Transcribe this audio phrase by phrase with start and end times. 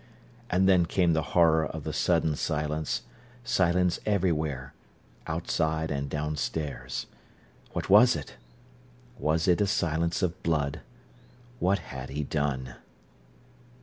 [0.49, 3.03] And then came the horror of the sudden silence,
[3.43, 4.73] silence everywhere,
[5.27, 7.05] outside and downstairs.
[7.73, 8.33] What was it?
[9.19, 10.81] Was it a silence of blood?
[11.59, 12.77] What had he done?